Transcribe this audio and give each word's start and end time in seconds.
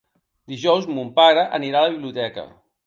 Dijous 0.53 0.89
mon 0.95 1.13
pare 1.21 1.45
anirà 1.59 1.81
a 1.81 1.87
la 1.89 1.97
biblioteca. 1.97 2.51